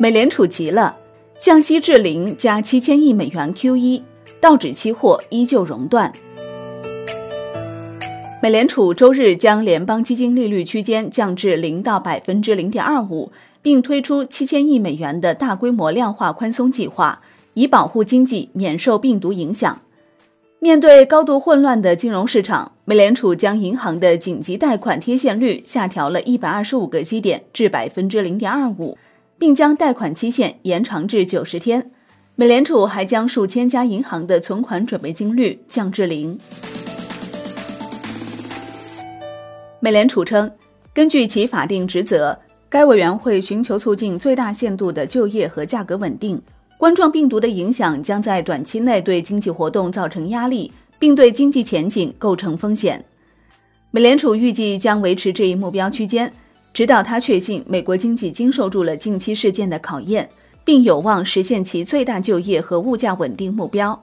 [0.00, 0.96] 美联储急了，
[1.40, 4.00] 降息至零加七千亿美元 Q 一
[4.40, 6.12] 道指期货依旧熔断。
[8.40, 17.20] 美联储周日将联邦基金利率区间降至零到百分之零点二五，并推出七千亿美元的大规模量化宽松计划，
[17.54, 19.80] 以保护经济免受病毒影响。
[20.60, 28.96] 面对高度混乱的金融市场，美联储将银行的紧急贷款贴现率下调了一百二十五个基点至百分之零点二五。
[29.38, 31.90] 并将贷款期限延长至九十天。
[32.34, 36.38] 美联储还将数千家银行的存款准备金率降至零。
[39.80, 40.50] 美联储称，
[40.92, 46.40] 根据其法定职责，该委员会寻求促进最大限度的就业和价格稳定。
[46.76, 53.04] 冠状病毒的影响将在短期内对经济活动造成压力，并对经济前景构成风险。
[53.90, 56.32] 美联储预计将维持这一目标区间。
[56.72, 60.28] 直到他确信美国经济经受住了近期事件的考验，
[60.64, 64.00] 并有望实现其最大就业和物价稳定目标。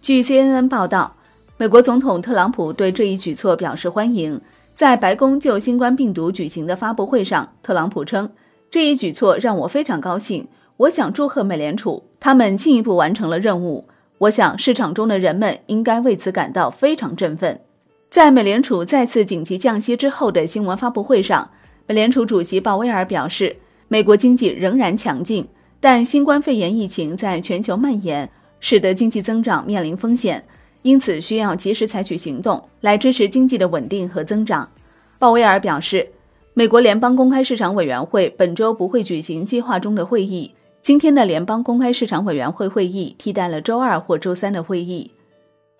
[0.00, 1.14] 据 CNN 报道，
[1.56, 4.40] 美国总统特朗普对这一举措表示欢迎。
[4.74, 8.30] 在白宫就新冠病毒举行的发布会上，特朗普称
[8.70, 10.48] ：“这一举措让我非常高兴。
[10.78, 13.86] 我想祝贺美联储，他们进一步完成了任务。
[14.16, 17.60] 我想市场中的人们应该为此感到非常振奋。”
[18.08, 21.50] 在美联储再次紧急降息之后的新闻发布会上。
[21.90, 23.56] 美联储主席鲍威尔表示，
[23.88, 25.44] 美国经济仍然强劲，
[25.80, 30.44] 但新冠肺炎疫情在全球蔓延，使得经济增长面临风险，
[30.82, 34.70] 因此需要及时采取行动来支持经济的稳定和增长。
[35.18, 36.08] 鲍威尔表示，
[36.54, 45.10] 美国联邦公开市场委员会本周不会举行计划中的会议，今天的联邦公开市场委员会会议替代了周二或周三的会议。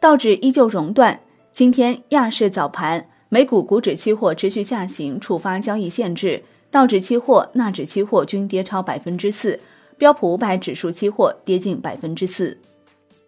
[0.01, 1.21] 道指依旧熔断，
[1.53, 3.10] 今天亚市早盘。
[3.33, 9.57] 美股股指期货持续下行，触发交易限制，道指期货、纳指期货均跌超百分之四，
[9.97, 12.59] 标普五百指数期货跌近百分之四。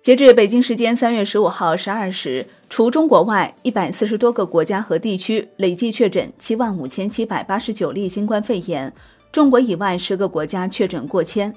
[0.01, 8.93] 截至北京时间三月十五号十二时，除中国外，一百四十多个国家和地区累计确诊七万五千七百八十九例新冠肺炎，
[9.31, 11.55] 中国以外十个国家确诊过千。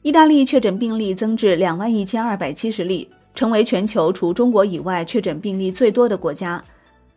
[0.00, 6.64] 意大利确诊病例增至两万一千二百七十例，成为全球除中国以外确诊病例最多的国家。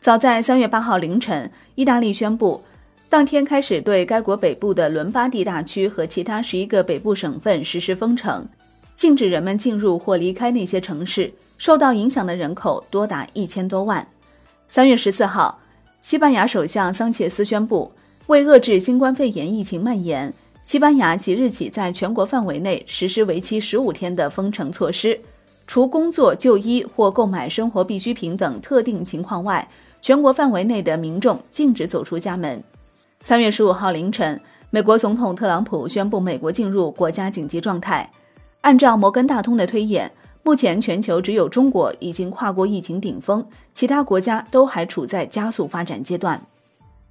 [0.07, 2.63] 早在三月八号凌晨，意大利宣布，
[3.09, 8.47] 当天开始对该国北部的伦巴第大区和其他十一个北部省份实施封城，
[8.95, 11.29] 禁止人们进入或离开那些城市。
[11.57, 14.07] 受到影响的人口多达一千多万。
[14.69, 15.59] 三月十四号，
[16.00, 17.91] 西班牙首相桑切斯宣布，
[18.28, 25.19] 为遏制新冠肺炎疫情蔓延，西班牙即日起在全国范围内实施为期十五天的封城措施，
[25.66, 29.68] 除工作、就医或购买生活必需品等特定情况外。
[30.07, 32.63] 全国范围内的民众禁止走出家门。
[33.25, 38.09] 三月十五号凌晨，美国总统特朗普宣布美国进入国家紧急状态。
[38.62, 40.09] 按照摩根大通的推演，
[40.44, 46.41] 目前全球只有中国已经跨过疫情顶峰，其他国家都还处在加速发展阶段。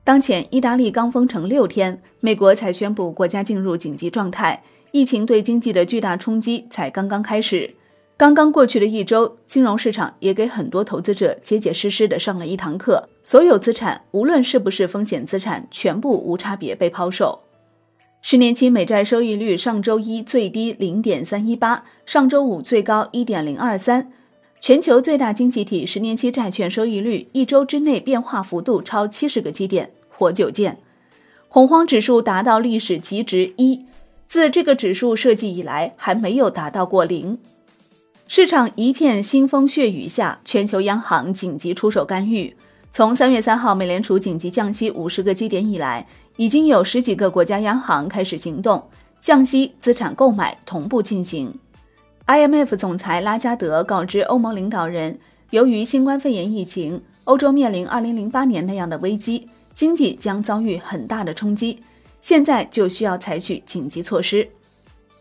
[0.02, 7.75] 当前，意大利刚封城六天，美国才宣布国家进入紧急状态，疫情对经济的巨大冲击才刚刚开始。
[8.18, 13.06] 刚刚过去的一周，金融市场也给很多投资者结结实实的上了一堂课。
[13.22, 17.40] 所有资产，无论是不是风险资产，全部无差别被抛售。
[18.22, 24.10] 十年期美债收益率上周一最低零点三一八，上周五最高一点零二三。
[24.60, 30.78] 全球最大经济体十年期债券收益率一周之内变化幅度超七十个基点，活久见。
[31.50, 33.84] 恐慌指数达到历史极值一，
[34.26, 37.38] 自这个指数设计以来还没有达到过零。
[38.28, 42.54] 市场一片腥风血雨下，全球央行紧急出手干预。
[42.90, 46.04] 从三月三号美联储紧急降息五十个基点以来，
[46.36, 48.82] 已经有十几个国家央行开始行动，
[49.20, 51.56] 降息、资产购买同步进行。
[52.26, 55.16] IMF 总裁拉加德告知欧盟领导人，
[55.50, 61.78] 由于新冠肺炎疫情，欧洲面临二零零八年那样的危机，经济将遭遇很大的冲击，
[62.20, 64.48] 现在就需要采取紧急措施。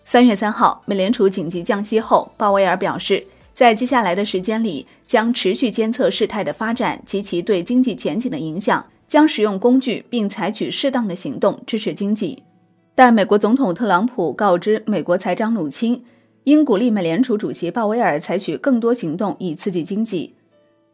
[0.08, 3.26] 三月三号，美联储紧急降息后，鲍威尔表示，
[3.56, 12.44] 在接下来的时间里，将持续监测事态的发展及其对经济前景的影响，将使用工具并采取适当的行动支持经济。
[12.94, 16.00] 但美国总统特朗普告知美国财长努钦，
[16.44, 20.36] 应鼓励美联储主席鲍威尔采取更多行动以刺激经济。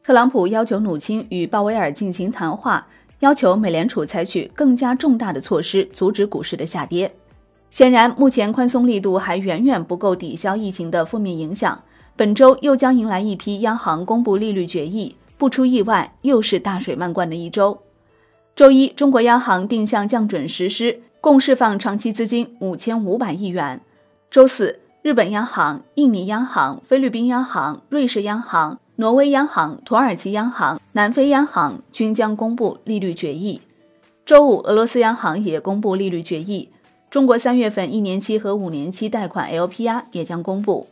[0.02, 2.88] 特朗普要求努钦与鲍威尔进行谈话，
[3.20, 7.14] 要求美联储采取更加重大的措施，阻止股市的下跌。
[7.72, 11.82] 显然，目前宽松力度还远远不够抵消疫情的负面影响。
[12.18, 17.80] 本周又将迎来一批央行公布利率决议，不出意外，又是大水漫灌的一周。
[18.58, 23.80] 周一，中国央行定向降准实施，共释放长期资金五千五百亿元。
[24.30, 33.62] 周四，日本央行、印尼央行、菲律宾央行、瑞士央行、挪威央行、土耳其央行、南非央行均将公布利率决议。
[34.26, 36.70] 周五，俄罗斯央行也公布利率决议。
[37.12, 40.88] 中国三月份一年期和五年期贷款 LPR 也将公布。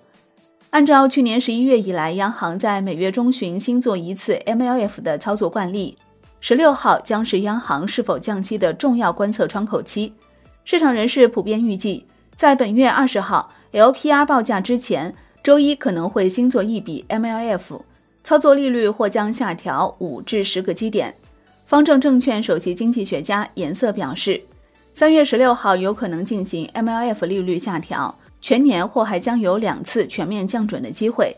[0.72, 5.98] 按照去年十一月以来央行在每月中旬新做一次 MLF 的操作惯例，
[6.42, 10.12] 十六号将是央行是否降息的重要观测窗口期。
[10.66, 12.06] 市场人士普遍预计，
[12.36, 17.80] 在本月二十号 LPR 报价之前，周一可能会新做一笔 MLF，
[18.26, 21.16] 操作利率或将下调五至十个基点。
[21.64, 24.42] 方正证券首席经济学家颜色表示。
[24.94, 31.34] 三月十六号有可能进行 MLF 利率下调，全年或还将有两次全面降准的机会。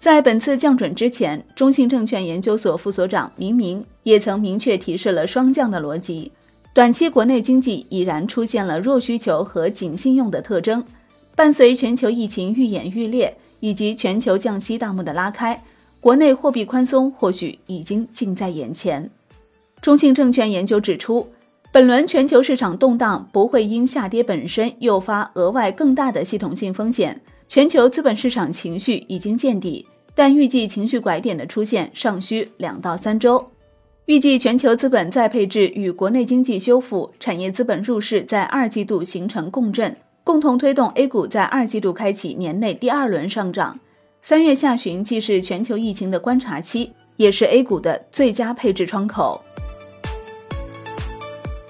[0.00, 6.32] 在本次降准之前，中信证券研究所副所长明明也曾明确提示了双降的逻辑。
[6.74, 10.84] 短期国内经济已然出现了弱需求和紧信用的特征，
[11.36, 15.62] 伴随全球疫情愈演愈烈以及全球降息大幕的拉开，
[16.00, 19.08] 国内货币宽松或许已经近在眼前。
[19.80, 21.28] 中信证券研究指出。
[21.72, 33.44] 本轮全球市场动荡不会因下跌本身诱发额外更大的系统性风险，全球资本市场情绪已经见底，但预计情绪拐点的出现尚需两到三周。
[34.06, 43.78] 预计全球资本再配置与国内经济修复、产业资本入市在二季度形成共振，共同推动 A 股在二季度开启年内第二轮上涨。
[44.22, 49.42] 三月下旬既是全球疫情的观察期，也是 A 股的最佳配置窗口。